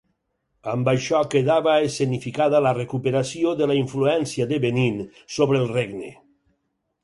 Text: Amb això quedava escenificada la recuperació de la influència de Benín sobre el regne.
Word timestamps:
Amb 0.69 0.87
això 0.93 1.19
quedava 1.33 1.75
escenificada 1.89 2.63
la 2.67 2.73
recuperació 2.79 3.53
de 3.61 3.69
la 3.73 3.77
influència 3.83 4.51
de 4.55 4.61
Benín 4.67 4.99
sobre 5.39 5.65
el 5.65 5.73
regne. 5.79 6.15